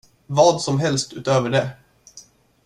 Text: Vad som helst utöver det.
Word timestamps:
Vad 0.27 0.61
som 0.61 0.79
helst 0.79 1.13
utöver 1.13 1.49
det. 1.49 1.69